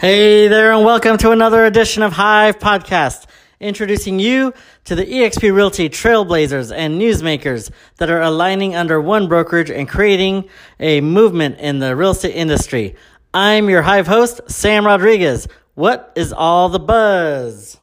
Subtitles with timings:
[0.00, 3.26] Hey there, and welcome to another edition of Hive Podcast,
[3.58, 9.72] introducing you to the eXp Realty trailblazers and newsmakers that are aligning under one brokerage
[9.72, 10.48] and creating
[10.78, 12.94] a movement in the real estate industry.
[13.34, 15.48] I'm your Hive host, Sam Rodriguez.
[15.74, 17.80] What is all the buzz?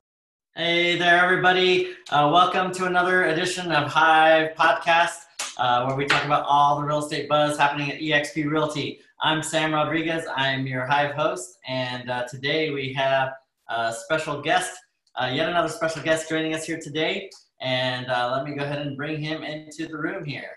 [0.55, 1.95] Hey there, everybody.
[2.09, 5.26] Uh, welcome to another edition of Hive Podcast,
[5.58, 9.02] uh, where we talk about all the real estate buzz happening at eXp Realty.
[9.22, 10.26] I'm Sam Rodriguez.
[10.36, 13.32] I'm your Hive host, and uh, today we have
[13.70, 14.72] a special guest,
[15.16, 17.30] uh, yet another special guest joining us here today.
[17.62, 20.52] And uh, let me go ahead and bring him into the room here.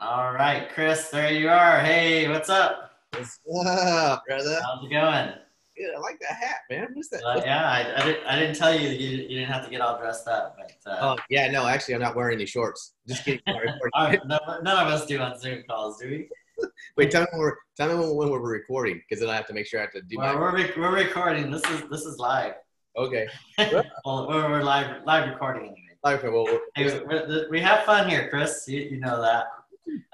[0.00, 1.80] All right, Chris, there you are.
[1.80, 2.92] Hey, what's up?
[3.12, 4.60] What's up, brother?
[4.62, 5.32] How's it going?
[5.78, 5.94] Good.
[5.96, 6.88] I like that hat, man.
[6.94, 7.22] What's that?
[7.24, 9.70] Uh, yeah, I, I, didn't, I didn't tell you, that you you didn't have to
[9.70, 11.50] get all dressed up, but uh, Oh, yeah.
[11.50, 12.94] No, actually, I'm not wearing any shorts.
[13.06, 13.40] Just kidding.
[13.94, 16.28] all right, no, none of us do on Zoom calls, do we?
[16.96, 19.46] Wait, tell me when we're tell me when, when we're recording, because then I have
[19.46, 20.40] to make sure I have to do Well, my.
[20.40, 21.50] we're, rec- we're recording.
[21.50, 22.54] This is this is live.
[22.96, 23.28] Okay.
[24.04, 26.16] well, we're, we're live live recording anyway.
[26.18, 26.28] Okay.
[26.28, 28.64] Well, we're- Hey, we we have fun here, Chris.
[28.66, 29.46] You, you know that.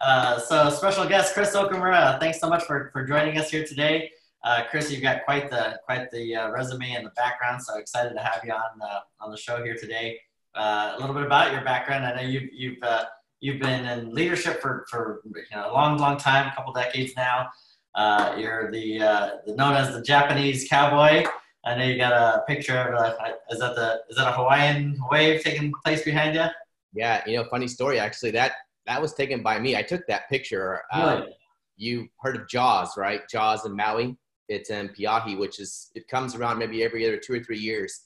[0.04, 2.20] Uh, so, special guest Chris Okamura.
[2.20, 4.10] Thanks so much for, for joining us here today.
[4.44, 7.62] Uh, Chris, you've got quite the quite the uh, resume and the background.
[7.62, 10.18] So excited to have you on uh, on the show here today.
[10.54, 12.04] Uh, a little bit about your background.
[12.04, 13.04] I know you've you've uh,
[13.40, 17.12] you've been in leadership for for you know a long long time, a couple decades
[17.16, 17.48] now.
[17.94, 21.24] Uh, you're the, uh, the known as the Japanese cowboy.
[21.64, 23.14] I know you got a picture of uh,
[23.50, 26.44] is that the is that a Hawaiian wave taking place behind you?
[26.92, 27.22] yeah.
[27.26, 27.98] You know, funny story.
[27.98, 28.52] Actually, that
[28.86, 29.74] that was taken by me.
[29.74, 30.82] I took that picture.
[30.92, 31.32] Uh, Really?
[31.76, 33.22] you heard of Jaws, right?
[33.28, 34.16] Jaws in Maui.
[34.48, 38.02] It's in Peahi, which is it comes around maybe every other two or three years.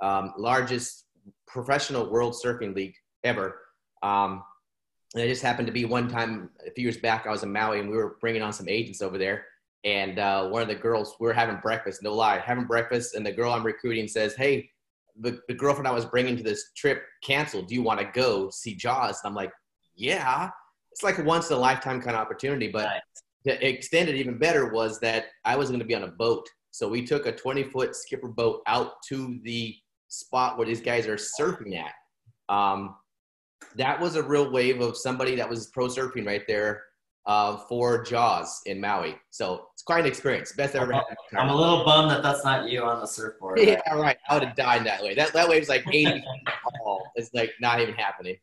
[0.00, 1.06] Um, largest
[1.46, 3.60] professional world surfing league ever.
[4.02, 4.42] Um,
[5.14, 7.26] and it just happened to be one time a few years back.
[7.26, 9.46] I was in Maui and we were bringing on some agents over there.
[9.84, 13.14] And uh, one of the girls, we were having breakfast, no lie, having breakfast.
[13.14, 14.70] And the girl I'm recruiting says, "Hey,
[15.20, 17.68] the, the girlfriend I was bringing to this trip canceled.
[17.68, 19.52] Do you want to go see Jaws?" And I'm like,
[19.94, 20.50] "Yeah."
[20.90, 22.88] It's like a once in a lifetime kind of opportunity, but.
[23.46, 26.48] To extend it even better was that I was going to be on a boat.
[26.70, 29.74] So we took a 20 foot skipper boat out to the
[30.08, 31.92] spot where these guys are surfing at.
[32.54, 32.96] Um,
[33.76, 36.82] that was a real wave of somebody that was pro surfing right there
[37.26, 39.16] uh, for Jaws in Maui.
[39.30, 40.52] So it's quite an experience.
[40.52, 41.04] Best I've ever had.
[41.36, 43.60] I'm a little bummed that that's not you on the surfboard.
[43.60, 44.16] yeah, right.
[44.28, 45.14] I would have died that way.
[45.14, 46.24] That, that wave's like 80 feet
[46.82, 47.02] tall.
[47.16, 48.36] It's like not even happening.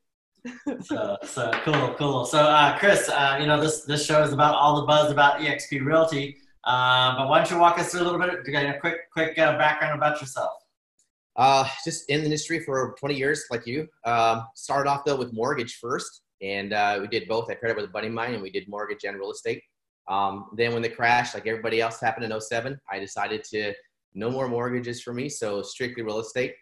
[0.81, 2.25] So, so cool, cool.
[2.25, 5.39] So, uh, Chris, uh, you know this this show is about all the buzz about
[5.39, 6.37] EXP Realty.
[6.63, 9.37] Uh, but why don't you walk us through a little bit, of, a quick quick
[9.37, 10.53] uh, background about yourself?
[11.35, 13.87] Uh, just in the industry for 20 years, like you.
[14.05, 17.49] Um, started off though with mortgage first, and uh, we did both.
[17.49, 19.61] I paired up with a buddy of mine, and we did mortgage and real estate.
[20.07, 23.73] Um, then when the crash, like everybody else, happened in 07, I decided to
[24.13, 26.55] no more mortgages for me, so strictly real estate.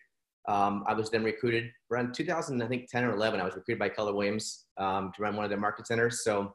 [0.47, 3.39] Um, I was then recruited around 2000, I think 10 or 11.
[3.39, 6.23] I was recruited by Keller Williams um, to run one of their market centers.
[6.23, 6.53] So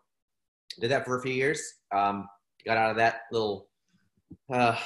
[0.81, 1.61] did that for a few years.
[1.95, 2.29] Um,
[2.65, 3.69] got out of that little
[4.53, 4.77] uh,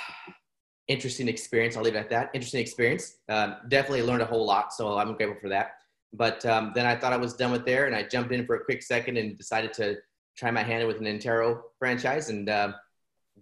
[0.89, 1.77] interesting experience.
[1.77, 2.31] I'll leave it at that.
[2.35, 3.19] Interesting experience.
[3.29, 5.73] Um, definitely learned a whole lot, so I'm grateful for that.
[6.13, 8.57] But um, then I thought I was done with there, and I jumped in for
[8.57, 9.97] a quick second and decided to
[10.37, 12.73] try my hand with an Intero franchise, and uh,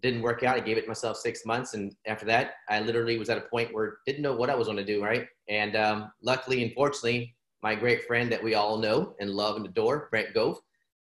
[0.03, 0.57] didn't work out.
[0.57, 3.75] I gave it myself six months, and after that, I literally was at a point
[3.75, 5.03] where didn't know what I was going to do.
[5.03, 9.67] Right, and um, luckily, unfortunately, my great friend that we all know and love and
[9.67, 10.59] adore, Brent Gove.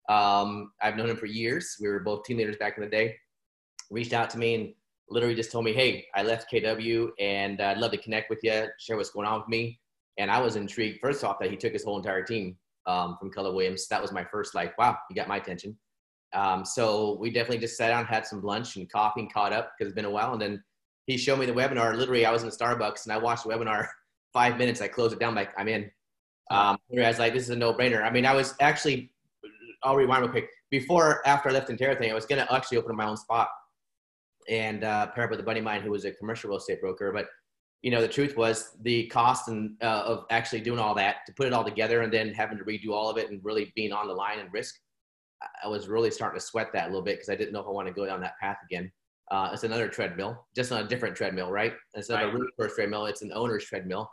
[0.08, 1.76] Um, I've known him for years.
[1.80, 3.16] We were both team leaders back in the day.
[3.90, 4.74] Reached out to me and
[5.08, 8.40] literally just told me, "Hey, I left KW and uh, I'd love to connect with
[8.42, 9.80] you, share what's going on with me."
[10.18, 12.56] And I was intrigued first off that he took his whole entire team
[12.86, 13.88] um, from Keller Williams.
[13.88, 15.76] That was my first like, wow, he got my attention.
[16.32, 19.72] Um, so we definitely just sat down, had some lunch and coffee, and caught up
[19.76, 20.32] because it's been a while.
[20.32, 20.62] And then
[21.06, 21.96] he showed me the webinar.
[21.96, 23.86] Literally, I was in the Starbucks and I watched the webinar.
[24.32, 25.34] Five minutes, I closed it down.
[25.34, 25.90] Like I'm in.
[26.52, 28.04] Um, whereas like this is a no-brainer.
[28.04, 29.12] I mean, I was actually.
[29.82, 30.50] I'll rewind real quick.
[30.70, 33.48] Before, after I left Intero thing, I was gonna actually open my own spot
[34.48, 36.80] and uh, pair up with a buddy of mine who was a commercial real estate
[36.80, 37.12] broker.
[37.12, 37.28] But
[37.82, 41.32] you know, the truth was the cost and uh, of actually doing all that to
[41.32, 43.92] put it all together and then having to redo all of it and really being
[43.92, 44.76] on the line and risk.
[45.64, 47.66] I was really starting to sweat that a little bit because I didn't know if
[47.66, 48.90] I want to go down that path again.
[49.30, 51.72] Uh, it's another treadmill, just on a different treadmill, right?
[51.94, 52.40] Instead of a Right.
[52.40, 54.08] roof first treadmill, it's an owner's treadmill.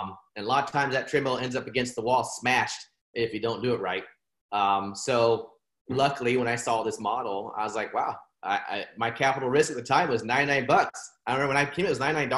[0.00, 2.80] Um, and a lot of times that treadmill ends up against the wall, smashed
[3.14, 4.04] if you don't do it right.
[4.52, 5.52] Um, so
[5.88, 9.70] luckily, when I saw this model, I was like, wow, I, I, my capital risk
[9.70, 11.00] at the time was 99 bucks.
[11.26, 12.30] I remember when I came, it was $99.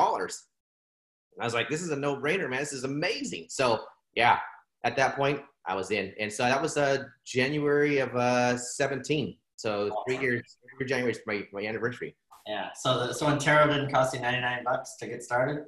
[1.34, 2.60] And I was like, this is a no brainer, man.
[2.60, 3.46] This is amazing.
[3.50, 3.84] So
[4.14, 4.38] yeah,
[4.84, 6.12] at that point, I was in.
[6.18, 9.36] And so that was uh, January of uh, 17.
[9.56, 12.16] So three years, every January is my, my anniversary.
[12.46, 12.68] Yeah.
[12.74, 15.64] So the, so Intero didn't cost you 99 bucks to get started?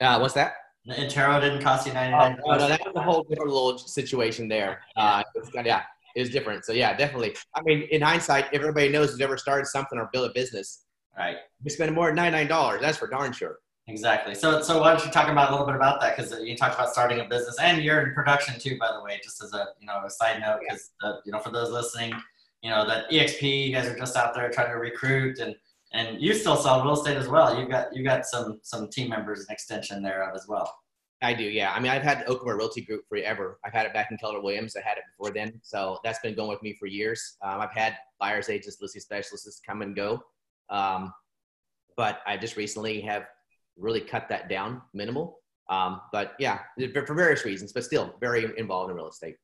[0.00, 0.54] Uh, what's that?
[0.88, 4.82] Intero didn't cost you 99 oh, no, that was a whole different little situation there.
[4.96, 5.22] Uh,
[5.64, 5.82] yeah,
[6.14, 6.64] it was different.
[6.64, 7.34] So yeah, definitely.
[7.54, 10.84] I mean, in hindsight, if everybody knows who's ever started something or built a business,
[11.16, 12.80] right, We spend more than $99.
[12.80, 13.58] That's for darn sure.
[13.86, 14.34] Exactly.
[14.34, 16.16] So, so why don't you talk about a little bit about that?
[16.16, 19.20] Because you talked about starting a business, and you're in production too, by the way.
[19.22, 22.14] Just as a you know a side note, because uh, you know for those listening,
[22.62, 25.54] you know that EXP, you guys are just out there trying to recruit, and
[25.92, 27.60] and you still sell real estate as well.
[27.60, 30.74] You got you got some some team members and extension thereof as well.
[31.22, 31.72] I do, yeah.
[31.72, 33.58] I mean, I've had Okamura Realty Group forever.
[33.64, 34.76] I've had it back in Keller Williams.
[34.76, 37.36] I had it before then, so that's been going with me for years.
[37.42, 40.22] Um, I've had buyers agents, listing specialists come and go,
[40.70, 41.12] um,
[41.96, 43.24] but I just recently have
[43.76, 45.38] really cut that down, minimal.
[45.68, 46.60] Um, but yeah,
[47.06, 49.36] for various reasons, but still very involved in real estate.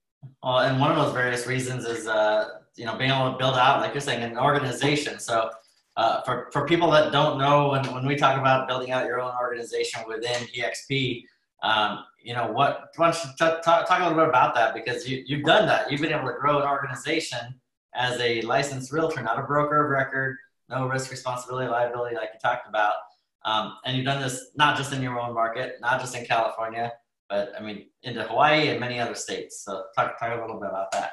[0.42, 3.54] Well, and one of those various reasons is, uh, you know, being able to build
[3.54, 5.18] out, like you're saying, an organization.
[5.18, 5.50] So
[5.96, 9.20] uh, for, for people that don't know, when, when we talk about building out your
[9.20, 11.24] own organization within EXP,
[11.62, 14.74] um, you know, what, why don't you t- talk, talk a little bit about that?
[14.74, 15.90] Because you, you've done that.
[15.90, 17.58] You've been able to grow an organization
[17.94, 20.36] as a licensed realtor, not a broker of record,
[20.68, 22.94] no risk, responsibility, liability, like you talked about.
[23.44, 26.92] Um, and you've done this not just in your own market, not just in California,
[27.28, 29.62] but I mean, into Hawaii and many other states.
[29.64, 31.12] So talk, talk a little bit about that.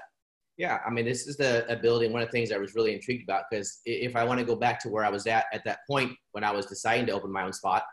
[0.57, 2.09] Yeah, I mean, this is the ability.
[2.09, 4.56] One of the things I was really intrigued about because if I want to go
[4.56, 7.31] back to where I was at at that point when I was deciding to open
[7.31, 7.83] my own spot,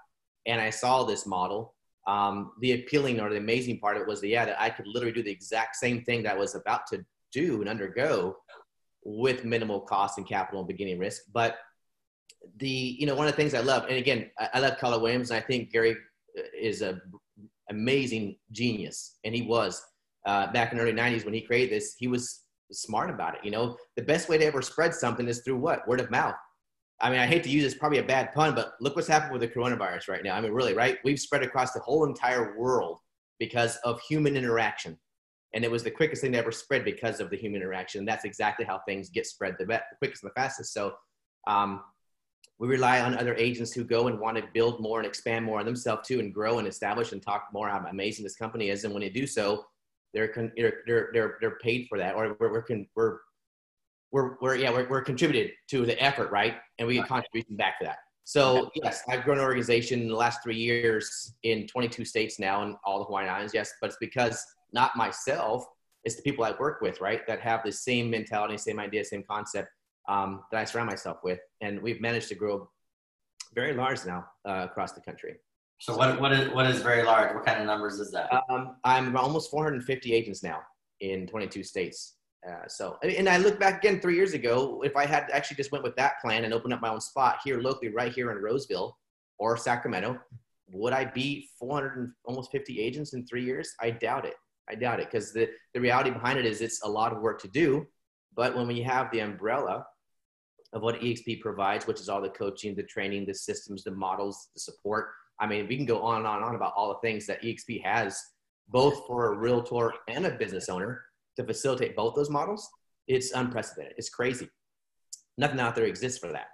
[0.47, 1.75] and I saw this model,
[2.07, 4.87] um, the appealing or the amazing part of it was that yeah, that I could
[4.87, 8.37] literally do the exact same thing that I was about to do and undergo
[9.05, 11.59] with minimal cost and capital and beginning risk, but
[12.57, 15.01] the you know one of the things I love, and again, I, I love Keller
[15.01, 15.97] Williams, and I think Gary
[16.39, 17.01] uh, is a
[17.71, 19.83] amazing genius, and he was
[20.27, 21.95] uh, back in the early '90s when he created this.
[21.99, 22.43] He was
[22.73, 23.41] smart about it.
[23.45, 26.35] You know, the best way to ever spread something is through what word of mouth.
[27.01, 29.33] I mean, I hate to use this, probably a bad pun, but look what's happened
[29.33, 30.37] with the coronavirus right now.
[30.37, 30.99] I mean, really, right?
[31.05, 32.99] We've spread across the whole entire world
[33.39, 34.99] because of human interaction.
[35.55, 38.01] And it was the quickest thing to ever spread because of the human interaction.
[38.01, 40.73] And that's exactly how things get spread the, best, the quickest and the fastest.
[40.73, 40.95] So,
[41.47, 41.83] um,
[42.59, 45.59] we rely on other agents who go and want to build more and expand more
[45.59, 48.85] on themselves too and grow and establish and talk more how amazing this company is.
[48.85, 49.65] And when they do so,
[50.13, 53.19] they're, they're, they're, they're paid for that or we're, we're, we're,
[54.13, 56.55] we're, we're yeah, we're, we're contributed to the effort, right?
[56.79, 57.99] And we get contribution back to that.
[58.23, 62.63] So yes, I've grown an organization in the last three years in 22 states now
[62.63, 63.53] and all the Hawaiian Islands.
[63.53, 64.43] Yes, but it's because
[64.73, 65.67] not myself,
[66.05, 67.27] it's the people I work with, right?
[67.27, 69.69] That have the same mentality, same idea, same concept
[70.09, 71.41] um, that I surround myself with.
[71.61, 72.71] And we've managed to grow
[73.55, 75.37] very large now uh, across the country.
[75.79, 77.35] So what, what, is, what is very large?
[77.35, 78.31] What kind of numbers is that?
[78.49, 80.61] Um, I'm almost 450 agents now
[81.01, 82.15] in 22 states.
[82.47, 85.73] Uh, so, and I look back again three years ago, if I had actually just
[85.73, 88.39] went with that plan and opened up my own spot here locally, right here in
[88.39, 88.97] Roseville
[89.39, 90.19] or Sacramento,
[90.71, 93.75] would I be 400 and almost 50 agents in three years?
[93.81, 94.35] I doubt it.
[94.69, 97.41] I doubt it because the, the reality behind it is it's a lot of work
[97.43, 97.87] to do.
[98.35, 99.87] But when we have the umbrella
[100.75, 104.49] of what EXP provides, which is all the coaching, the training, the systems, the models,
[104.55, 105.09] the support.
[105.41, 107.43] I mean, we can go on and on and on about all the things that
[107.43, 108.21] EXP has,
[108.69, 111.03] both for a realtor and a business owner
[111.37, 112.69] to facilitate both those models.
[113.07, 113.95] It's unprecedented.
[113.97, 114.49] It's crazy.
[115.39, 116.47] Nothing out there exists for that.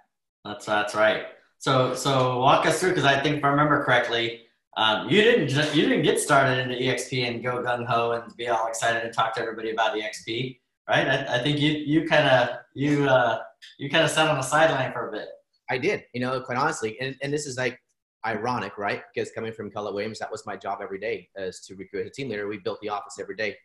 [0.45, 1.25] That's that's right.
[1.59, 4.41] So so walk us through because I think if I remember correctly,
[4.77, 8.35] um, you didn't just, you didn't get started into EXP and go gung ho and
[8.37, 10.57] be all excited and talk to everybody about EXP
[10.91, 11.07] right?
[11.07, 13.39] I, I think you you kind of you uh,
[13.77, 15.27] you kind of sat on the sideline for a bit.
[15.69, 17.79] I did, you know, quite honestly, and and this is like
[18.25, 19.03] ironic, right?
[19.13, 22.09] Because coming from Keller Williams, that was my job every day as to recruit a
[22.09, 22.47] team leader.
[22.47, 23.55] We built the office every day.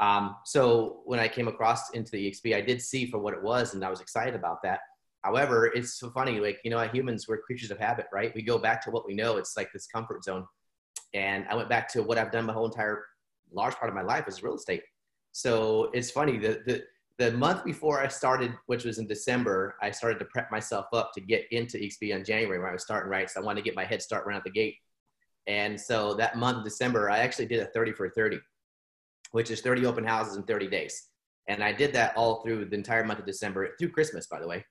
[0.00, 3.42] Um, so when I came across into the EXP, I did see for what it
[3.42, 4.80] was, and I was excited about that.
[5.22, 8.34] However, it's so funny, like you know, humans we're creatures of habit, right?
[8.34, 9.36] We go back to what we know.
[9.36, 10.44] It's like this comfort zone,
[11.14, 13.04] and I went back to what I've done my whole entire
[13.52, 14.82] large part of my life is real estate.
[15.32, 16.84] So it's funny that the
[17.18, 21.12] the month before I started, which was in December, I started to prep myself up
[21.14, 23.30] to get into EXP in January when I was starting right.
[23.30, 24.76] So I wanted to get my head start right out the gate.
[25.46, 28.40] And so that month, December, I actually did a 30 for 30,
[29.30, 31.08] which is 30 open houses in 30 days.
[31.46, 34.48] And I did that all through the entire month of December, through Christmas, by the
[34.48, 34.64] way.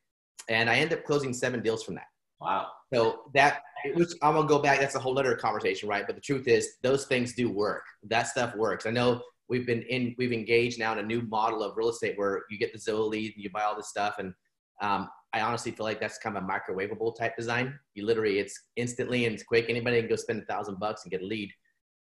[0.50, 2.08] And I ended up closing seven deals from that.
[2.42, 2.68] Wow.
[2.94, 3.62] So that,
[3.94, 4.80] which I'm gonna go back.
[4.80, 6.06] That's a whole other conversation, right?
[6.06, 7.84] But the truth is, those things do work.
[8.04, 8.86] That stuff works.
[8.86, 9.22] I know
[9.54, 12.58] we've been in we've engaged now in a new model of real estate where you
[12.58, 14.34] get the Zillow lead and you buy all this stuff and
[14.82, 17.78] um, I honestly feel like that's kind of a microwavable type design.
[17.94, 19.66] You literally it's instantly and it's quick.
[19.70, 21.52] Anybody can go spend a thousand bucks and get a lead.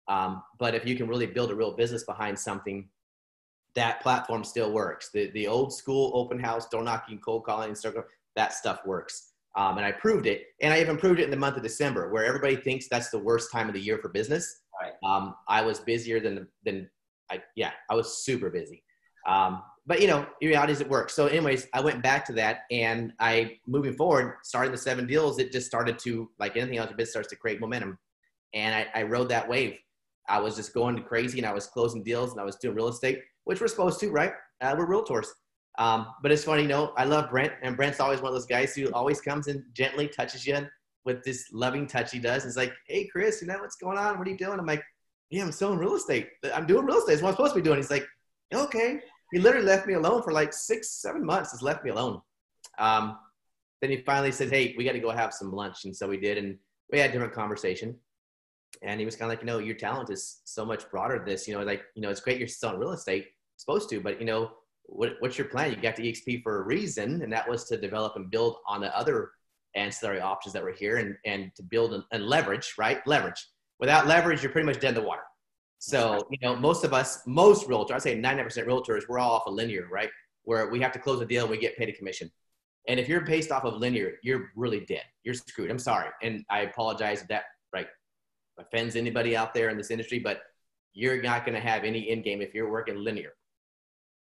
[0.09, 2.89] Um, but if you can really build a real business behind something,
[3.75, 5.09] that platform still works.
[5.13, 8.03] The the old school open house, door knocking, cold calling, circle
[8.35, 9.33] that stuff works.
[9.55, 12.11] Um, and I proved it, and I even proved it in the month of December,
[12.11, 14.61] where everybody thinks that's the worst time of the year for business.
[14.79, 14.93] Right.
[15.03, 16.89] Um, I was busier than than
[17.31, 18.83] I yeah I was super busy.
[19.27, 21.13] Um, but you know, reality is it works.
[21.13, 25.39] So, anyways, I went back to that, and I moving forward, starting the seven deals,
[25.39, 27.97] it just started to like anything else, business starts to create momentum,
[28.53, 29.77] and I, I rode that wave.
[30.29, 32.89] I was just going crazy, and I was closing deals, and I was doing real
[32.89, 34.33] estate, which we're supposed to, right?
[34.61, 35.27] Uh, we're realtors.
[35.77, 38.47] Um, but it's funny, you know, I love Brent, and Brent's always one of those
[38.47, 40.67] guys who always comes and gently touches you
[41.05, 42.45] with this loving touch he does.
[42.45, 44.17] It's like, hey, Chris, you know what's going on?
[44.17, 44.59] What are you doing?
[44.59, 44.83] I'm like,
[45.29, 46.29] yeah, I'm selling real estate.
[46.53, 47.13] I'm doing real estate.
[47.13, 47.77] It's what I'm supposed to be doing.
[47.77, 48.05] He's like,
[48.53, 48.99] okay.
[49.33, 51.51] He literally left me alone for like six, seven months.
[51.51, 52.21] Just left me alone.
[52.79, 53.17] Um,
[53.81, 55.85] then he finally said, hey, we got to go have some lunch.
[55.85, 56.57] And so we did, and
[56.91, 57.95] we had a different conversation.
[58.81, 61.25] And he was kind of like, you know, your talent is so much broader than
[61.25, 61.47] this.
[61.47, 64.25] You know, like, you know, it's great you're selling real estate, supposed to, but you
[64.25, 64.51] know,
[64.83, 65.71] what, what's your plan?
[65.71, 68.81] You got to EXP for a reason, and that was to develop and build on
[68.81, 69.31] the other
[69.75, 73.05] ancillary options that were here and, and to build and, and leverage, right?
[73.05, 73.45] Leverage.
[73.79, 75.21] Without leverage, you're pretty much dead in the water.
[75.79, 79.45] So, you know, most of us, most realtors, I'd say 99% realtors, we're all off
[79.45, 80.09] a of linear, right?
[80.43, 82.31] Where we have to close a deal and we get paid a commission.
[82.87, 85.03] And if you're based off of linear, you're really dead.
[85.23, 85.69] You're screwed.
[85.69, 86.09] I'm sorry.
[86.23, 87.43] And I apologize if that
[87.73, 87.87] right
[88.57, 90.41] offends anybody out there in this industry, but
[90.93, 93.33] you're not going to have any end game if you're working linear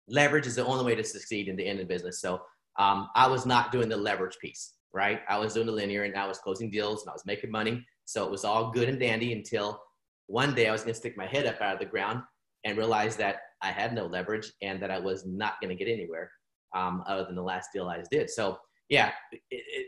[0.09, 2.21] leverage is the only way to succeed in the end of business.
[2.21, 2.43] So
[2.79, 5.21] um, I was not doing the leverage piece, right?
[5.29, 7.85] I was doing the linear and I was closing deals and I was making money.
[8.05, 9.81] So it was all good and dandy until
[10.27, 12.23] one day I was going to stick my head up out of the ground
[12.65, 15.91] and realize that I had no leverage and that I was not going to get
[15.91, 16.31] anywhere
[16.75, 18.31] um, other than the last deal I did.
[18.31, 19.13] So yeah,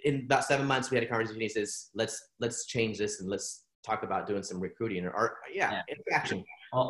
[0.04, 1.40] in about seven months we had a conversation.
[1.40, 5.38] He says, "Let's let's change this and let's talk about doing some recruiting or, or
[5.52, 5.82] yeah, yeah.
[5.88, 6.88] interaction." Well,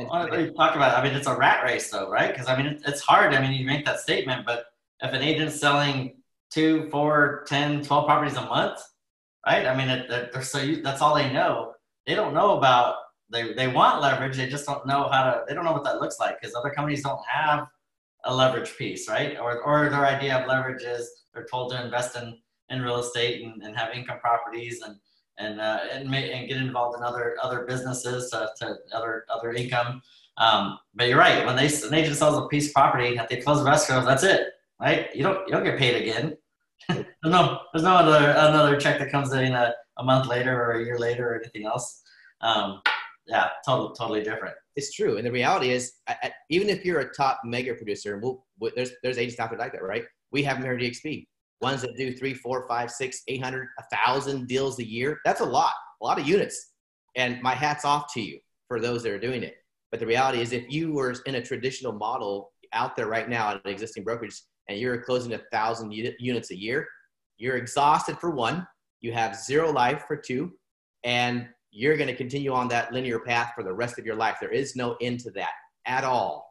[0.57, 2.33] talk about, I mean, it's a rat race though, right?
[2.33, 3.33] Because I mean, it's hard.
[3.33, 4.67] I mean, you make that statement, but
[5.00, 6.20] if an agent's selling
[6.50, 8.80] two, four, 10, 12 properties a month,
[9.47, 9.66] right?
[9.66, 11.75] I mean, it, they're so that's all they know.
[12.07, 12.97] They don't know about
[13.30, 14.37] they they want leverage.
[14.37, 15.45] They just don't know how to.
[15.49, 17.66] They don't know what that looks like because other companies don't have
[18.25, 19.38] a leverage piece, right?
[19.38, 22.38] Or or their idea of leverage is they're told to invest in
[22.71, 24.97] in real estate and, and have income properties and
[25.38, 29.52] and uh, and, may, and get involved in other other businesses to, to other other
[29.52, 30.02] income.
[30.37, 31.45] Um, but you're right.
[31.47, 34.25] When they an agent sells a piece of property, if they close the escrow, that's
[34.25, 34.49] it,
[34.80, 35.14] right?
[35.14, 36.37] You don't you don't get paid again.
[37.25, 40.84] No there's no other another check that comes in a, a month later or a
[40.84, 42.02] year later or anything else.
[42.40, 42.80] Um,
[43.26, 44.54] yeah, totally totally different.
[44.76, 45.92] It's true, and the reality is,
[46.49, 48.44] even if you're a top mega producer, we'll,
[48.75, 50.04] there's there's agents out there like that, right?
[50.32, 51.26] We have at EXP
[51.60, 55.18] ones that do three, four, five, six, eight hundred, a thousand deals a year.
[55.25, 56.72] That's a lot, a lot of units.
[57.16, 59.56] And my hat's off to you for those that are doing it.
[59.90, 63.50] But the reality is, if you were in a traditional model out there right now
[63.50, 64.40] at an existing brokerage
[64.71, 66.87] and you're closing a thousand units a year,
[67.39, 68.67] you're exhausted for one,
[69.00, 70.53] you have zero life for two,
[71.05, 74.37] and you're going to continue on that linear path for the rest of your life.
[74.41, 75.50] There is no end to that
[75.87, 76.49] at all,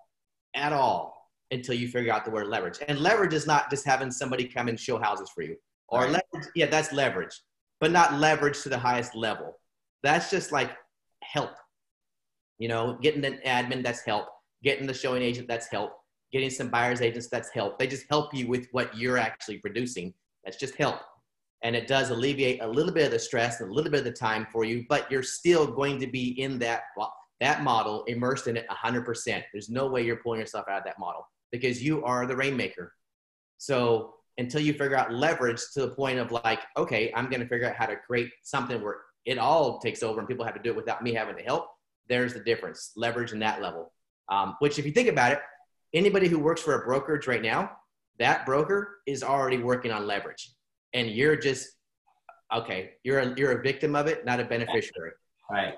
[0.54, 1.16] at all
[1.52, 2.80] until you figure out the word leverage.
[2.88, 5.56] And leverage is not just having somebody come and show houses for you.
[5.88, 6.22] Or right.
[6.34, 7.42] leverage, yeah, that's leverage,
[7.80, 9.58] but not leverage to the highest level.
[10.04, 10.72] That's just like
[11.24, 11.52] help.
[12.58, 14.28] You know, getting an admin, that's help.
[14.62, 15.94] Getting the showing agent, that's help.
[16.32, 17.80] Getting some buyer's agents, that's help.
[17.80, 20.14] They just help you with what you're actually producing.
[20.44, 21.00] That's just help.
[21.64, 24.12] And it does alleviate a little bit of the stress a little bit of the
[24.12, 26.84] time for you, but you're still going to be in that
[27.42, 29.44] that model immersed in it 100%.
[29.54, 32.94] There's no way you're pulling yourself out of that model because you are the rainmaker.
[33.58, 37.48] So until you figure out leverage to the point of like, okay, I'm going to
[37.48, 40.62] figure out how to create something where it all takes over and people have to
[40.62, 41.68] do it without me having to help.
[42.08, 43.94] There's the difference, leverage in that level.
[44.30, 45.40] Um, which, if you think about it,
[45.94, 47.72] anybody who works for a brokerage right now,
[48.20, 50.52] that broker is already working on leverage,
[50.94, 51.70] and you're just
[52.54, 52.92] okay.
[53.04, 55.12] You're a, you're a victim of it, not a beneficiary.
[55.50, 55.76] Right.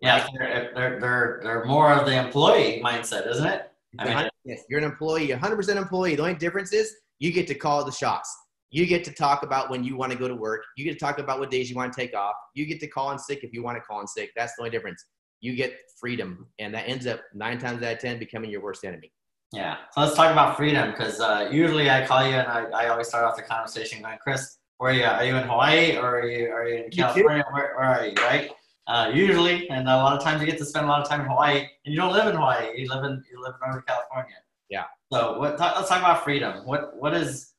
[0.00, 0.26] Yeah.
[0.38, 3.70] They're, they're, they're, they're more of the employee mindset, isn't it?
[3.98, 6.16] I mean, yes, you're an employee, 100% employee.
[6.16, 8.34] The only difference is you get to call the shots.
[8.70, 10.62] You get to talk about when you want to go to work.
[10.76, 12.34] You get to talk about what days you want to take off.
[12.54, 14.32] You get to call in sick if you want to call in sick.
[14.36, 15.04] That's the only difference.
[15.40, 18.84] You get freedom, and that ends up nine times out of ten becoming your worst
[18.84, 19.12] enemy.
[19.52, 19.76] Yeah.
[19.92, 23.08] So let's talk about freedom because uh, usually I call you and I, I always
[23.08, 25.04] start off the conversation going, Chris, where are you?
[25.04, 27.44] Are you in Hawaii or are you are you in California?
[27.52, 28.14] Where, where are you?
[28.16, 28.50] Right
[28.86, 31.20] uh, usually, and a lot of times you get to spend a lot of time
[31.20, 32.68] in Hawaii, and you don't live in Hawaii.
[32.76, 34.36] You live in you live in Northern California.
[34.68, 34.84] Yeah.
[35.12, 35.58] So what?
[35.58, 36.64] Talk, let's talk about freedom.
[36.64, 37.54] What what is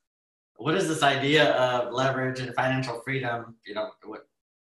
[0.55, 3.55] what is this idea of leverage and financial freedom?
[3.65, 4.27] You know, what,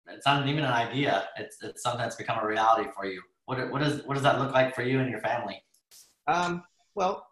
[0.09, 1.29] it's not even an idea.
[1.37, 3.23] It's it's something that's become a reality for you.
[3.45, 5.63] What what does what does that look like for you and your family?
[6.27, 6.65] Um.
[6.99, 7.25] Well,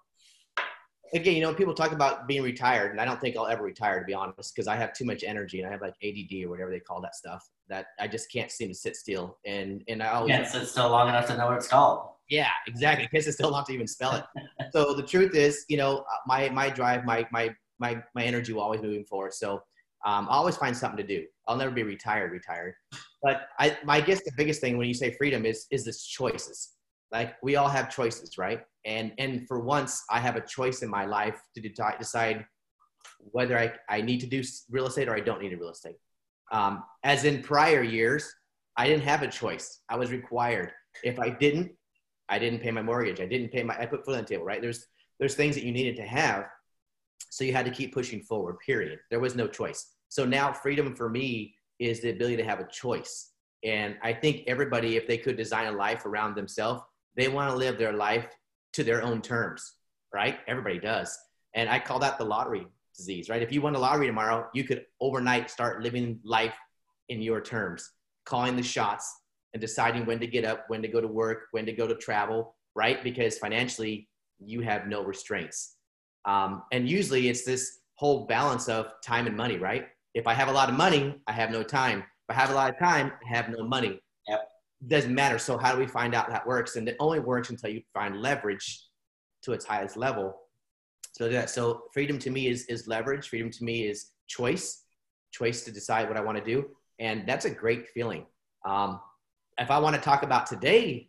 [1.12, 3.98] again, you know, people talk about being retired, and I don't think I'll ever retire,
[3.98, 6.50] to be honest, because I have too much energy and I have like ADD or
[6.50, 9.38] whatever they call that stuff that I just can't seem to sit still.
[9.44, 12.10] And and I always can't sit still long enough to know what it's called.
[12.28, 13.08] Yeah, exactly.
[13.08, 14.24] Can't sit still enough to even spell it.
[14.72, 18.62] so the truth is, you know, my my drive, my my my my energy will
[18.62, 19.34] always moving forward.
[19.34, 19.64] So
[20.04, 21.26] um, I always find something to do.
[21.48, 22.74] I'll never be retired, retired.
[23.20, 26.75] But I, my guess the biggest thing when you say freedom is is this choices.
[27.12, 28.60] Like we all have choices, right?
[28.84, 32.44] And and for once, I have a choice in my life to de- decide
[33.18, 35.96] whether I, I need to do real estate or I don't need a real estate.
[36.52, 38.32] Um, as in prior years,
[38.76, 39.80] I didn't have a choice.
[39.88, 40.72] I was required.
[41.02, 41.72] If I didn't,
[42.28, 43.20] I didn't pay my mortgage.
[43.20, 43.76] I didn't pay my.
[43.78, 44.44] I put food on the table.
[44.44, 44.60] Right?
[44.60, 44.86] There's
[45.18, 46.46] there's things that you needed to have,
[47.30, 48.56] so you had to keep pushing forward.
[48.64, 48.98] Period.
[49.10, 49.92] There was no choice.
[50.08, 53.32] So now freedom for me is the ability to have a choice.
[53.64, 56.82] And I think everybody, if they could design a life around themselves,
[57.16, 58.28] they want to live their life
[58.74, 59.74] to their own terms,
[60.12, 60.38] right?
[60.46, 61.16] Everybody does.
[61.54, 63.42] And I call that the lottery disease, right?
[63.42, 66.54] If you won the lottery tomorrow, you could overnight start living life
[67.08, 67.90] in your terms,
[68.24, 69.14] calling the shots
[69.54, 71.94] and deciding when to get up, when to go to work, when to go to
[71.94, 73.02] travel, right?
[73.02, 74.08] Because financially,
[74.38, 75.76] you have no restraints.
[76.26, 79.86] Um, and usually it's this whole balance of time and money, right?
[80.14, 82.00] If I have a lot of money, I have no time.
[82.00, 84.00] If I have a lot of time, I have no money.
[84.86, 85.38] Doesn't matter.
[85.38, 86.76] So how do we find out that works?
[86.76, 88.82] And it only works until you find leverage
[89.42, 90.36] to its highest level.
[91.12, 93.28] So that so freedom to me is is leverage.
[93.28, 94.82] Freedom to me is choice,
[95.32, 98.26] choice to decide what I want to do, and that's a great feeling.
[98.66, 99.00] Um,
[99.58, 101.08] if I want to talk about today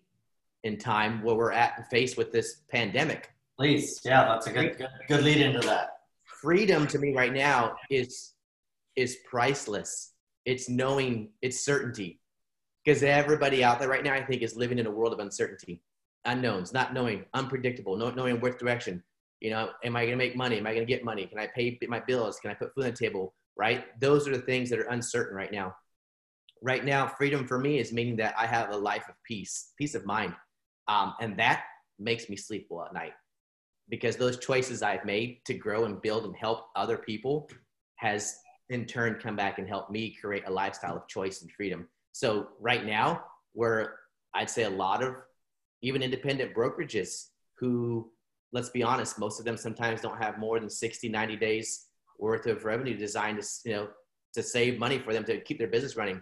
[0.63, 4.77] in time where we're at and faced with this pandemic, please, yeah, that's a good
[4.77, 5.89] good, good lead into that.
[6.23, 8.33] Freedom to me right now is
[8.95, 10.13] is priceless.
[10.45, 12.21] It's knowing, it's certainty.
[12.87, 15.81] Because everybody out there right now, I think, is living in a world of uncertainty,
[16.23, 19.03] unknowns, not knowing, unpredictable, not knowing which direction.
[19.41, 20.57] You know, am I going to make money?
[20.57, 21.25] Am I going to get money?
[21.25, 22.39] Can I pay my bills?
[22.39, 23.33] Can I put food on the table?
[23.57, 23.83] Right?
[23.99, 25.75] Those are the things that are uncertain right now.
[26.61, 29.93] Right now, freedom for me is meaning that I have a life of peace, peace
[29.93, 30.33] of mind.
[30.87, 31.65] Um, and that
[31.99, 33.15] makes me sleep well at night
[33.89, 37.49] because those choices I've made to grow and build and help other people
[37.97, 38.37] has
[38.69, 41.85] in turn come back and help me create a lifestyle of choice and freedom.
[42.17, 43.99] So right now, where
[44.33, 45.17] I'd say a lot of
[45.83, 47.27] even independent brokerages
[47.59, 48.09] who,
[48.51, 51.85] let's be honest, most of them sometimes don't have more than 60, 90 days
[52.17, 53.87] worth of revenue designed to, you know,
[54.33, 56.19] to save money for them to keep their business running.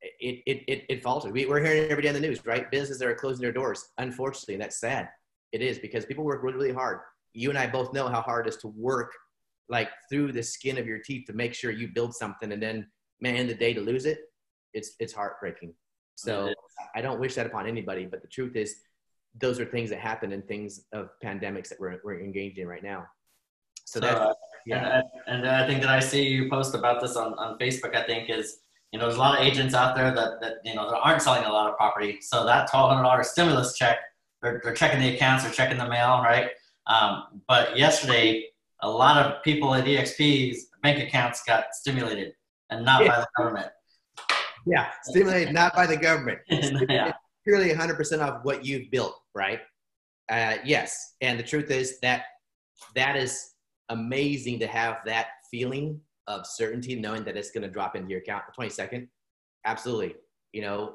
[0.00, 1.32] It, it, it, it falters.
[1.32, 2.70] We, we're hearing every day on the news, right?
[2.70, 3.90] Businesses that are closing their doors.
[3.98, 5.10] Unfortunately, and that's sad.
[5.52, 7.00] It is because people work really, really hard.
[7.34, 9.12] You and I both know how hard it is to work
[9.68, 12.86] like through the skin of your teeth to make sure you build something and then
[13.20, 14.29] man the day to lose it
[14.74, 15.74] it's it's heartbreaking.
[16.16, 16.52] So
[16.94, 18.76] i don't wish that upon anybody but the truth is
[19.38, 22.82] those are things that happen and things of pandemics that we're, we're engaged in right
[22.82, 23.06] now.
[23.84, 24.34] So, so that uh,
[24.66, 25.02] yeah.
[25.26, 28.02] and, and i think that i see you post about this on, on facebook i
[28.02, 28.58] think is
[28.92, 31.22] you know there's a lot of agents out there that, that you know that aren't
[31.22, 32.18] selling a lot of property.
[32.20, 33.98] So that $1200 stimulus check
[34.42, 36.50] they're, they're checking the accounts they're checking the mail right?
[36.86, 38.46] Um, but yesterday
[38.82, 42.32] a lot of people at EXP's bank accounts got stimulated
[42.70, 43.08] and not yeah.
[43.08, 43.68] by the government.
[44.66, 46.40] Yeah, stimulated not by the government.
[46.48, 47.12] yeah.
[47.44, 49.60] Purely 100% of what you've built, right?
[50.30, 52.24] Uh, yes, and the truth is that
[52.94, 53.54] that is
[53.88, 58.20] amazing to have that feeling of certainty, knowing that it's going to drop into your
[58.20, 59.08] account the 22nd.
[59.64, 60.14] Absolutely.
[60.52, 60.94] You know,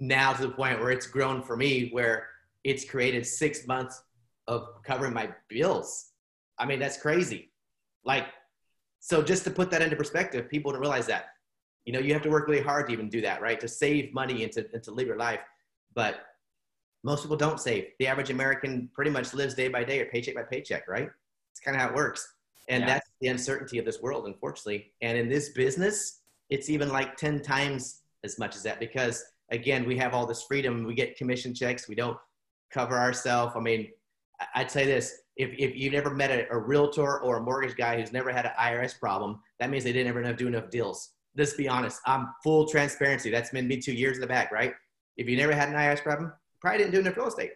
[0.00, 2.26] now to the point where it's grown for me, where
[2.64, 4.02] it's created six months
[4.48, 6.08] of covering my bills
[6.58, 7.52] I mean, that's crazy.
[8.04, 8.26] Like,
[9.00, 11.26] so just to put that into perspective, people don't realize that.
[11.88, 13.58] You know, you have to work really hard to even do that, right?
[13.60, 15.40] To save money and to, and to live your life.
[15.94, 16.16] But
[17.02, 17.86] most people don't save.
[17.98, 21.08] The average American pretty much lives day by day or paycheck by paycheck, right?
[21.50, 22.30] It's kind of how it works.
[22.68, 22.88] And yeah.
[22.88, 24.92] that's the uncertainty of this world, unfortunately.
[25.00, 26.20] And in this business,
[26.50, 30.42] it's even like 10 times as much as that because, again, we have all this
[30.42, 30.84] freedom.
[30.84, 31.88] We get commission checks.
[31.88, 32.18] We don't
[32.70, 33.54] cover ourselves.
[33.56, 33.88] I mean,
[34.54, 37.98] I'd say this if, if you've never met a, a, realtor or a mortgage guy
[37.98, 41.12] who's never had an IRS problem, that means they didn't ever do enough deals.
[41.36, 42.00] Let's be honest.
[42.06, 43.30] I'm full transparency.
[43.30, 44.74] That's been me two years in the back, right?
[45.16, 47.52] If you never had an IRS problem, probably didn't do enough real estate.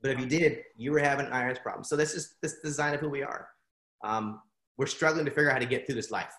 [0.00, 1.84] But if you did, you were having an IRS problem.
[1.84, 3.48] So this is this design of who we are.
[4.04, 4.40] Um,
[4.76, 6.32] we're struggling to figure out how to get through this life.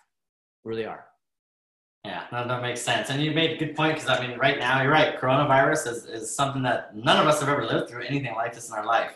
[0.64, 1.04] We really are.
[2.04, 3.10] Yeah, that, that makes sense.
[3.10, 5.20] And you made a good point because I mean, right now, you're right.
[5.20, 8.68] Coronavirus is, is something that none of us have ever lived through anything like this
[8.68, 9.12] in our life.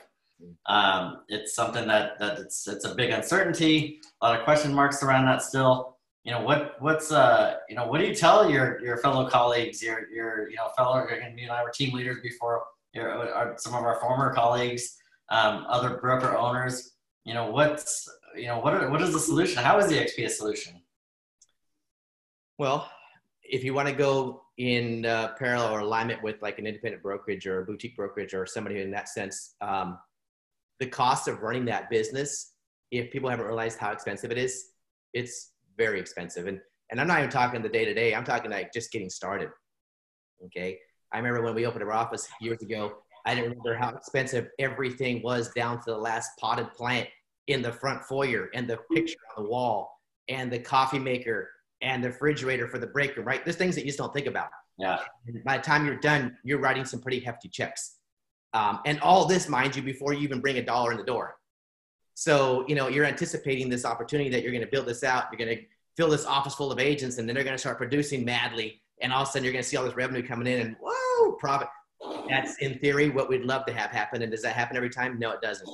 [0.66, 5.02] Um, it's something that, that it's, it's a big uncertainty, a lot of question marks
[5.02, 5.96] around that still.
[6.24, 9.82] You know, what, what's, uh, you know, what do you tell your, your fellow colleagues,
[9.82, 12.62] your, your, you know, fellow, you and I were team leaders before,
[12.94, 14.98] your, our, some of our former colleagues,
[15.30, 16.92] um, other broker owners,
[17.24, 19.62] you know, what's, you know, what, are, what is the solution?
[19.62, 20.80] How is the XP a solution?
[22.58, 22.88] Well,
[23.42, 27.46] if you want to go in uh, parallel or alignment with like an independent brokerage
[27.46, 29.98] or a boutique brokerage or somebody in that sense, um,
[30.78, 32.52] the cost of running that business,
[32.90, 34.70] if people haven't realized how expensive it is,
[35.12, 36.46] it's very expensive.
[36.46, 38.14] And and I'm not even talking the day to day.
[38.14, 39.48] I'm talking like just getting started.
[40.44, 40.78] Okay.
[41.12, 42.92] I remember when we opened our office years ago,
[43.24, 47.08] I didn't remember how expensive everything was down to the last potted plant
[47.46, 49.90] in the front foyer and the picture on the wall
[50.28, 53.44] and the coffee maker and the refrigerator for the breaker, right?
[53.44, 54.48] There's things that you just don't think about.
[54.78, 54.98] Yeah.
[55.26, 57.96] And by the time you're done, you're writing some pretty hefty checks.
[58.54, 61.36] Um, and all this, mind you, before you even bring a dollar in the door.
[62.14, 65.24] So, you know, you're anticipating this opportunity that you're going to build this out.
[65.32, 65.64] You're going to
[65.96, 68.80] fill this office full of agents and then they're going to start producing madly.
[69.00, 70.76] And all of a sudden you're going to see all this revenue coming in and
[70.80, 71.68] whoa, profit.
[72.28, 74.22] That's in theory what we'd love to have happen.
[74.22, 75.18] And does that happen every time?
[75.18, 75.68] No, it doesn't.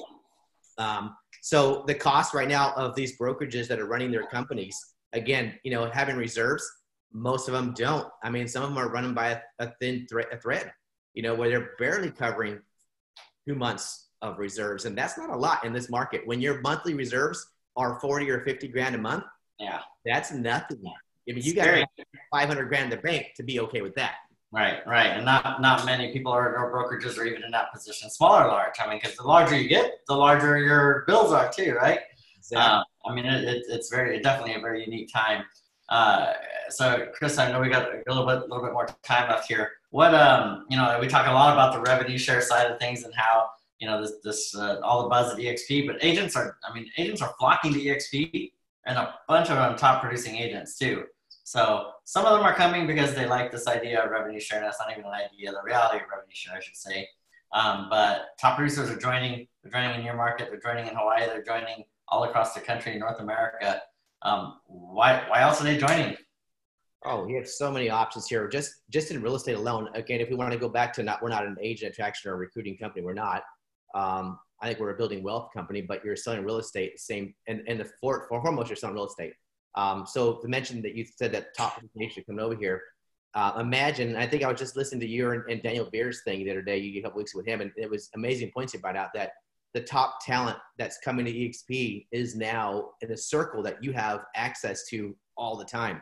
[0.79, 4.79] Um, so the cost right now of these brokerages that are running their companies,
[5.13, 6.69] again, you know, having reserves,
[7.13, 8.07] most of them don't.
[8.23, 10.73] I mean, some of them are running by a, a thin thread, a thread,
[11.15, 12.61] you know, where they're barely covering
[13.47, 14.85] two months of reserves.
[14.85, 16.27] And that's not a lot in this market.
[16.27, 19.25] When your monthly reserves are 40 or 50 grand a month,
[19.59, 20.81] yeah, that's nothing.
[21.29, 21.89] I mean, you got
[22.31, 24.15] 500 grand in the bank to be okay with that.
[24.51, 28.09] Right, right, and not not many people are or brokerages are even in that position,
[28.09, 28.77] small or large.
[28.81, 32.01] I mean, because the larger you get, the larger your bills are too, right?
[32.39, 32.57] Exactly.
[32.57, 35.45] Uh, I mean, it, it, it's very definitely a very unique time.
[35.89, 36.33] Uh,
[36.71, 39.49] so, Chris, I know we got a little bit, a little bit more time left
[39.49, 39.73] here.
[39.91, 43.05] What, um, you know, we talk a lot about the revenue share side of things
[43.05, 43.49] and how,
[43.79, 45.87] you know, this, this, uh, all the buzz at EXP.
[45.87, 48.53] But agents are, I mean, agents are flocking to EXP,
[48.87, 51.05] and a bunch of them top producing agents too.
[51.45, 54.61] So some of them are coming because they like this idea of revenue share.
[54.61, 57.09] That's not even an idea, the reality of revenue share, I should say.
[57.53, 59.49] Um, but top producers are joining.
[59.63, 60.49] They're joining in your market.
[60.51, 61.27] They're joining in Hawaii.
[61.27, 63.81] They're joining all across the country North America.
[64.23, 66.17] Um, why, why else are they joining?
[67.05, 68.49] Oh, you have so many options here.
[68.49, 69.89] Just just in real estate alone.
[69.95, 72.37] Again, if we want to go back to not, we're not an agent attraction or
[72.37, 73.05] recruiting company.
[73.05, 73.43] We're not.
[73.95, 76.99] Um, I think we're a building wealth company, but you're selling real estate.
[76.99, 79.33] Same, and and the for, for foremost, you're selling real estate.
[79.75, 82.83] Um, so to mention that you said that top nation coming over here,
[83.35, 86.45] uh, imagine, I think I was just listening to you and, and Daniel Beers thing
[86.45, 88.81] the other day, you a couple weeks with him, and it was amazing points you
[88.81, 89.33] brought out that
[89.75, 94.25] the top talent that's coming to EXP is now in a circle that you have
[94.35, 96.01] access to all the time.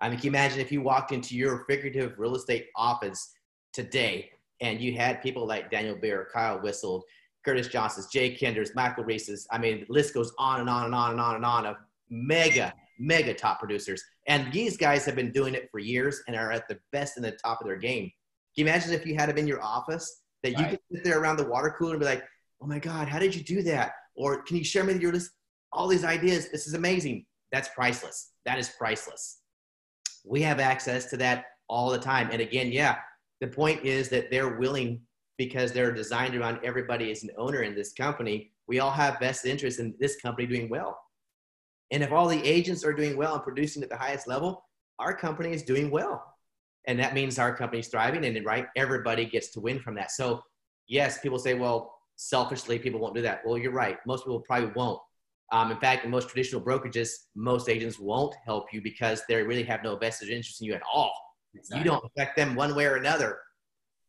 [0.00, 3.32] I mean, can you imagine if you walked into your figurative real estate office
[3.72, 4.30] today
[4.62, 7.04] and you had people like Daniel Beer, Kyle Whissel,
[7.44, 9.46] Curtis Johnson, Jay Kinders, Michael Reeses.
[9.50, 11.76] I mean, the list goes on and on and on and on and on of
[12.08, 14.02] mega, mega top producers.
[14.28, 17.24] And these guys have been doing it for years and are at the best in
[17.24, 18.04] the top of their game.
[18.04, 20.70] Can you imagine if you had them in your office that you right.
[20.70, 22.22] could sit there around the water cooler and be like,
[22.62, 23.92] oh my God, how did you do that?
[24.14, 25.32] Or can you share with your list
[25.72, 26.50] all these ideas?
[26.50, 27.26] This is amazing.
[27.50, 28.30] That's priceless.
[28.44, 29.40] That is priceless.
[30.24, 32.28] We have access to that all the time.
[32.30, 32.98] And again, yeah,
[33.42, 35.00] the point is that they're willing
[35.36, 38.52] because they're designed around everybody as an owner in this company.
[38.68, 40.96] We all have vested interest in this company doing well.
[41.90, 44.64] And if all the agents are doing well and producing at the highest level,
[45.00, 46.24] our company is doing well.
[46.86, 50.12] And that means our company's thriving and right, everybody gets to win from that.
[50.12, 50.44] So
[50.86, 53.40] yes, people say, well, selfishly, people won't do that.
[53.44, 53.98] Well, you're right.
[54.06, 55.00] Most people probably won't.
[55.50, 59.64] Um, in fact, in most traditional brokerages, most agents won't help you because they really
[59.64, 61.12] have no vested interest in you at all.
[61.54, 61.78] Exactly.
[61.78, 63.38] You don't affect them one way or another.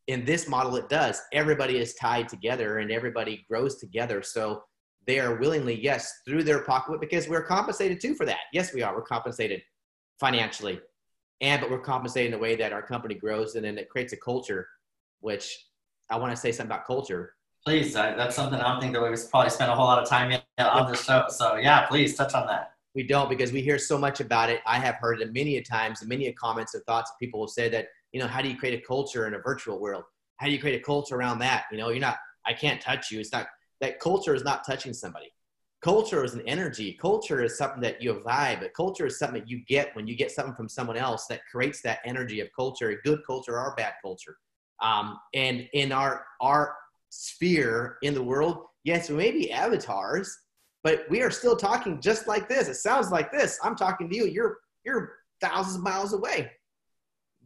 [0.08, 1.22] In this model, it does.
[1.32, 4.22] Everybody is tied together and everybody grows together.
[4.22, 4.64] So
[5.06, 8.40] they are willingly, yes, through their pocketbook because we're compensated too for that.
[8.54, 8.96] Yes, we are.
[8.96, 9.62] We're compensated
[10.20, 10.80] financially,
[11.42, 14.14] and but we're compensated in a way that our company grows, and then it creates
[14.14, 14.68] a culture.
[15.20, 15.58] Which
[16.10, 17.34] I want to say something about culture.
[17.66, 20.10] Please, I, that's something I don't think that we've probably spent a whole lot of
[20.10, 21.26] time yet on the show.
[21.30, 22.73] So yeah, please touch on that.
[22.96, 24.62] We don't because we hear so much about it.
[24.66, 27.12] I have heard it many a times, many a comments and thoughts.
[27.20, 29.80] People will say that you know, how do you create a culture in a virtual
[29.80, 30.04] world?
[30.38, 31.66] How do you create a culture around that?
[31.72, 32.18] You know, you're not.
[32.46, 33.20] I can't touch you.
[33.20, 33.48] It's not
[33.82, 35.34] that culture is not touching somebody.
[35.82, 36.94] Culture is an energy.
[36.94, 38.66] Culture is something that you vibe.
[38.74, 41.82] Culture is something that you get when you get something from someone else that creates
[41.82, 44.38] that energy of culture, a good culture or bad culture.
[44.82, 46.76] Um, and in our our
[47.10, 50.38] sphere in the world, yes, we may be avatars,
[50.84, 52.68] but we are still talking just like this.
[52.68, 53.60] It sounds like this.
[53.64, 54.26] I'm talking to you.
[54.26, 56.52] You're you're thousands of miles away.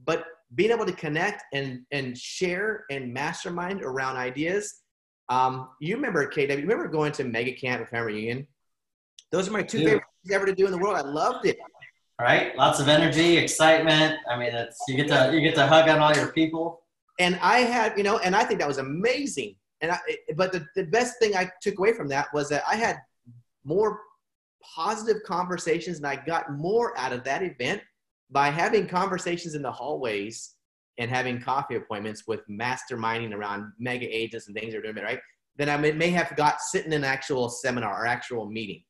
[0.06, 4.82] But being able to connect and and share and mastermind around ideas
[5.30, 6.50] um, you remember KW?
[6.50, 8.48] You remember going to Mega Camp and Family Reunion?
[9.32, 9.88] Those are my two Dude.
[9.88, 10.96] favorite things ever to do in the world.
[10.96, 11.58] I loved it.
[12.20, 14.16] Right, lots of energy, excitement.
[14.30, 16.82] I mean, it's you get to you get to hug on all your people.
[17.20, 19.56] And I had, you know, and I think that was amazing.
[19.82, 20.00] and I,
[20.36, 22.98] but the, the best thing I took away from that was that I had
[23.68, 24.00] more
[24.76, 27.82] positive conversations and I got more out of that event
[28.32, 30.56] by having conversations in the hallways
[30.98, 35.20] and having coffee appointments with masterminding around mega agents and things they're doing, right?
[35.58, 38.84] Then I may, have got sitting in an actual seminar or actual meeting.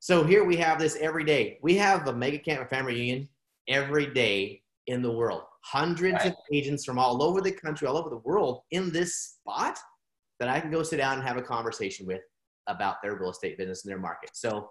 [0.00, 1.58] So here we have this every day.
[1.62, 3.28] We have a mega camp and family reunion
[3.68, 5.42] every day in the world.
[5.62, 6.26] Hundreds right.
[6.26, 9.78] of agents from all over the country, all over the world in this spot
[10.40, 12.20] that I can go sit down and have a conversation with
[12.68, 14.30] about their real estate business and their market.
[14.34, 14.70] So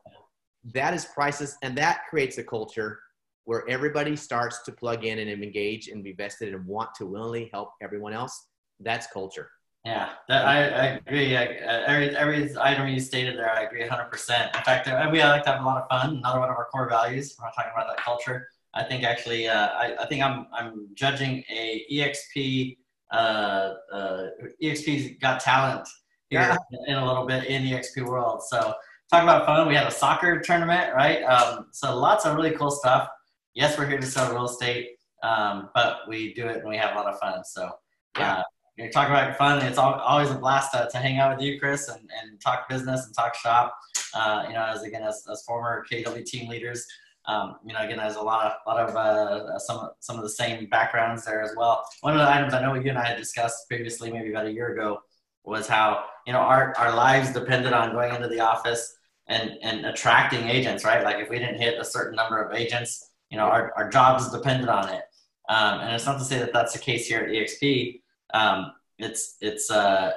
[0.73, 2.99] that is priceless and that creates a culture
[3.45, 7.49] where everybody starts to plug in and engage and be vested and want to willingly
[7.53, 8.47] help everyone else.
[8.79, 9.49] That's culture.
[9.85, 11.37] Yeah, that, I, I agree.
[11.37, 14.57] I, every, every item you stated there, I agree 100%.
[14.57, 16.17] In fact, we like to have a lot of fun.
[16.17, 17.37] Another one of our core values.
[17.39, 18.49] We're not talking about that culture.
[18.73, 22.77] I think actually, uh, I, I think I'm, I'm judging a EXP,
[23.13, 24.27] uh, uh,
[24.61, 25.87] EXP's got talent
[26.29, 26.57] here yeah.
[26.87, 28.43] in a little bit in the EXP world.
[28.43, 28.73] So
[29.09, 29.67] talk about fun.
[29.67, 31.23] We had a soccer tournament, right?
[31.23, 33.09] Um, so lots of really cool stuff.
[33.53, 36.93] Yes, we're here to sell real estate, um, but we do it and we have
[36.93, 37.43] a lot of fun.
[37.43, 37.71] So
[38.17, 38.37] yeah.
[38.37, 38.43] Uh,
[38.77, 39.65] you talk about fun.
[39.65, 43.07] It's always a blast to, to hang out with you, Chris, and, and talk business
[43.07, 43.75] and talk shop.
[44.13, 46.85] Uh, you know, as again, as, as former KW team leaders,
[47.25, 50.29] um, you know, again, there's a lot of, lot of uh, some, some of the
[50.29, 51.83] same backgrounds there as well.
[52.01, 54.51] One of the items I know you and I had discussed previously, maybe about a
[54.51, 54.99] year ago,
[55.47, 59.85] was how you know our, our lives depended on going into the office and, and
[59.85, 61.03] attracting agents, right?
[61.03, 64.31] Like if we didn't hit a certain number of agents, you know, our, our jobs
[64.31, 65.03] depended on it.
[65.49, 68.01] Um, and it's not to say that that's the case here at EXP.
[68.33, 70.11] Um, it's it's uh,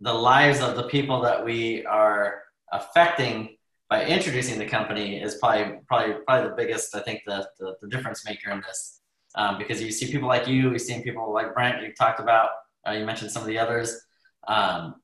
[0.00, 2.42] the lives of the people that we are
[2.72, 3.56] affecting
[3.88, 7.88] by introducing the company is probably probably probably the biggest I think the the, the
[7.88, 9.00] difference maker in this
[9.34, 12.50] um, because you see people like you, you've seen people like Brent you've talked about,
[12.86, 14.00] uh, you mentioned some of the others,
[14.48, 14.96] um,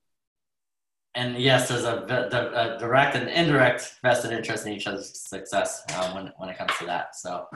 [1.14, 6.14] and yes, there's a, a, direct and indirect vested interest in each other's success um,
[6.14, 7.16] when when it comes to that.
[7.16, 7.46] So,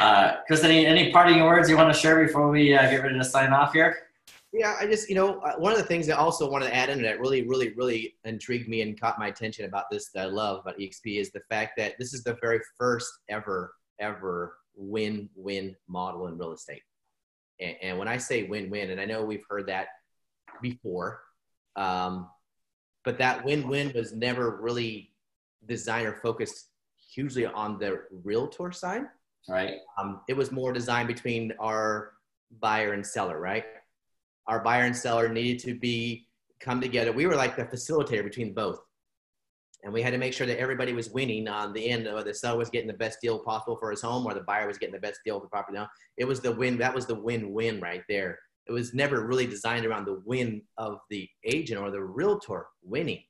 [0.00, 3.18] uh, Chris, any any parting words you want to share before we uh, get ready
[3.18, 3.94] to sign off here?
[4.56, 6.88] Yeah, I just, you know, uh, one of the things I also wanted to add
[6.88, 10.30] in that really, really, really intrigued me and caught my attention about this that I
[10.30, 15.28] love about EXP is the fact that this is the very first ever, ever win
[15.34, 16.82] win model in real estate.
[17.58, 19.88] And, and when I say win win, and I know we've heard that
[20.62, 21.22] before,
[21.76, 22.28] um,
[23.04, 25.10] but that win win was never really
[25.66, 26.68] designer focused
[27.14, 29.02] hugely on the realtor side.
[29.48, 29.74] Right.
[29.98, 32.12] Um, it was more designed between our
[32.60, 33.64] buyer and seller, right?
[34.46, 36.26] our buyer and seller needed to be
[36.60, 37.12] come together.
[37.12, 38.78] We were like the facilitator between both.
[39.82, 42.56] And we had to make sure that everybody was winning on the end, the seller
[42.56, 45.00] was getting the best deal possible for his home, or the buyer was getting the
[45.00, 45.76] best deal for the property.
[45.76, 46.78] Now, it was the win.
[46.78, 48.38] That was the win-win right there.
[48.66, 53.22] It was never really designed around the win of the agent or the realtor winning.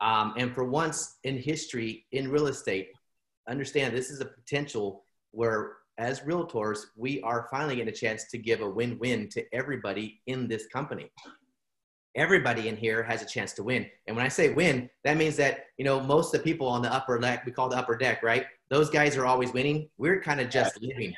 [0.00, 2.90] Um, and for once in history in real estate,
[3.48, 8.38] understand this is a potential where as realtors, we are finally getting a chance to
[8.38, 11.10] give a win-win to everybody in this company.
[12.14, 13.86] Everybody in here has a chance to win.
[14.06, 16.82] And when I say win, that means that, you know, most of the people on
[16.82, 18.46] the upper deck, we call the upper deck, right?
[18.68, 19.88] Those guys are always winning.
[19.96, 21.14] We're kind of just living,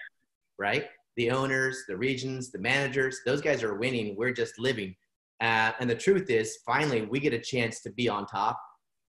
[0.58, 0.86] right?
[1.18, 4.16] The owners, the regions, the managers, those guys are winning.
[4.16, 4.96] We're just living.
[5.40, 8.58] Uh, and the truth is, finally, we get a chance to be on top,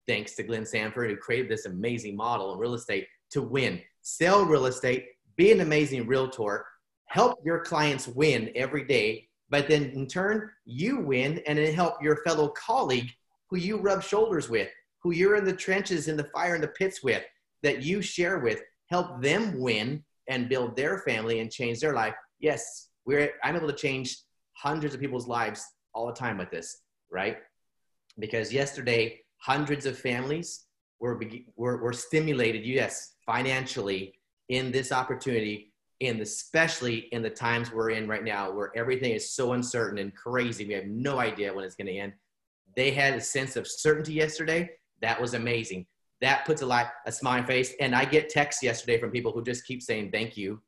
[0.08, 3.82] thanks to Glenn Sanford, who created this amazing model in real estate to win.
[4.02, 5.06] Sell real estate
[5.40, 6.66] be an amazing realtor,
[7.06, 11.96] help your clients win every day, but then in turn, you win and then help
[12.04, 13.10] your fellow colleague
[13.50, 14.68] who you rub shoulders with,
[15.02, 17.24] who you're in the trenches, in the fire, in the pits with,
[17.64, 22.14] that you share with, help them win and build their family and change their life.
[22.40, 24.16] Yes, we're, I'm able to change
[24.54, 27.38] hundreds of people's lives all the time with this, right?
[28.18, 30.66] Because yesterday, hundreds of families
[31.00, 31.20] were,
[31.58, 34.14] were, were stimulated, yes, financially
[34.50, 39.34] in this opportunity and especially in the times we're in right now where everything is
[39.34, 42.14] so uncertain and crazy we have no idea when it's going to end
[42.76, 44.70] they had a sense of certainty yesterday
[45.02, 45.86] that was amazing
[46.22, 49.44] that puts a lot a smile face and i get texts yesterday from people who
[49.44, 50.62] just keep saying thank you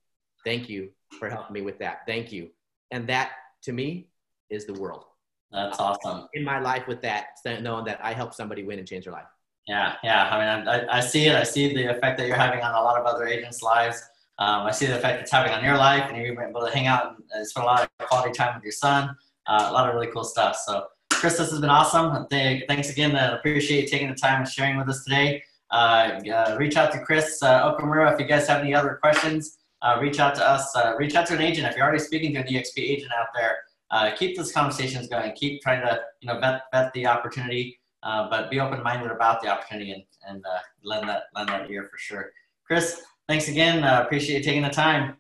[0.46, 2.50] thank you for helping me with that thank you
[2.92, 4.08] and that to me
[4.50, 5.06] is the world
[5.52, 7.26] that's awesome in my life with that
[7.62, 9.28] knowing that i help somebody win and change their life
[9.68, 10.28] yeah, yeah.
[10.30, 11.36] I mean, I, I see it.
[11.36, 14.02] I see the effect that you're having on a lot of other agents' lives.
[14.40, 16.88] Um, I see the effect it's having on your life, and you're able to hang
[16.88, 19.16] out and spend a lot of quality time with your son.
[19.48, 20.58] Uh, a lot of really cool stuff.
[20.66, 20.88] So,
[21.22, 22.26] Chris, this has been awesome.
[22.32, 23.16] Thanks again.
[23.16, 25.44] I appreciate you taking the time and sharing with us today.
[25.70, 26.20] Uh,
[26.58, 29.60] reach out to Chris uh, Okamura if you guys have any other questions.
[29.84, 30.76] Uh, reach out to us.
[30.76, 33.28] Uh, reach out to an agent if you're already speaking to an EXP agent out
[33.36, 33.60] there.
[33.92, 35.32] uh, keep those conversations going.
[35.34, 39.44] Keep trying to you know vet vet the opportunity, uh, but be open minded about
[39.44, 42.32] the opportunity and and uh, lend that lend that ear for sure.
[42.66, 43.84] Chris, thanks again.
[43.84, 45.18] Appreciate you taking the time.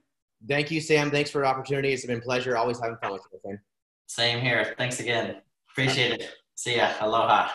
[0.47, 1.11] Thank you, Sam.
[1.11, 1.93] Thanks for the opportunity.
[1.93, 2.57] It's been a pleasure.
[2.57, 3.59] Always having fun with you, friend.
[4.07, 4.73] Same here.
[4.79, 5.41] Thanks again.
[5.81, 6.29] Appreciate it.
[6.53, 6.91] See ya.
[6.99, 7.49] Aloha.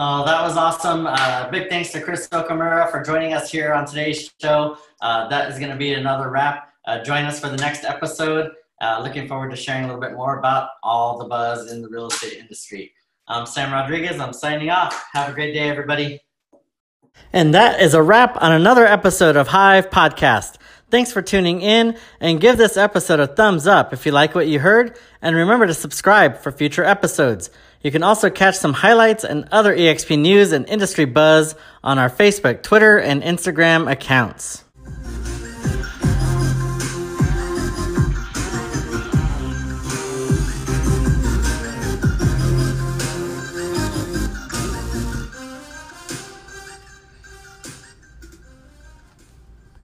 [0.00, 1.06] Oh, that was awesome.
[1.08, 4.76] Uh, big thanks to Chris Okamura for joining us here on today's show.
[5.00, 6.70] Uh, that is going to be another wrap.
[6.86, 8.52] Uh, join us for the next episode.
[8.80, 11.88] Uh, looking forward to sharing a little bit more about all the buzz in the
[11.88, 12.92] real estate industry.
[13.26, 14.20] I'm Sam Rodriguez.
[14.20, 15.06] I'm signing off.
[15.14, 16.20] Have a great day, everybody.
[17.32, 20.58] And that is a wrap on another episode of Hive Podcast.
[20.90, 24.46] Thanks for tuning in and give this episode a thumbs up if you like what
[24.46, 24.98] you heard.
[25.20, 27.50] And remember to subscribe for future episodes.
[27.82, 32.08] You can also catch some highlights and other EXP news and industry buzz on our
[32.08, 34.64] Facebook, Twitter, and Instagram accounts.